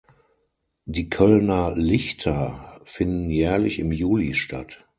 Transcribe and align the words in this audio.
Die 0.85 1.09
Kölner 1.09 1.75
Lichter 1.75 2.81
finden 2.85 3.29
jährlich 3.29 3.77
im 3.77 3.91
Juli 3.91 4.33
statt. 4.33 4.83